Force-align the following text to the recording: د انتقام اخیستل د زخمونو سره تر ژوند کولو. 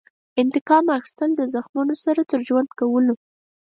د 0.03 0.03
انتقام 0.43 0.85
اخیستل 0.97 1.29
د 1.35 1.41
زخمونو 1.53 1.93
سره 2.03 2.21
تر 2.31 2.39
ژوند 2.47 2.69
کولو. 2.79 3.15